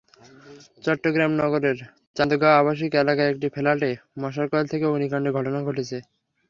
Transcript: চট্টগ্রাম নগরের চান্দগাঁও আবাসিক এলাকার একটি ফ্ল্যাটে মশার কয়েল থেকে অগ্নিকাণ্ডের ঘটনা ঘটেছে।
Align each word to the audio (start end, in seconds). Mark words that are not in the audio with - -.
চট্টগ্রাম 0.83 1.31
নগরের 1.41 1.77
চান্দগাঁও 2.15 2.59
আবাসিক 2.61 2.91
এলাকার 3.01 3.31
একটি 3.33 3.47
ফ্ল্যাটে 3.55 3.91
মশার 4.21 4.47
কয়েল 4.51 4.67
থেকে 4.71 4.85
অগ্নিকাণ্ডের 4.87 5.35
ঘটনা 5.37 5.59
ঘটেছে। 5.67 5.97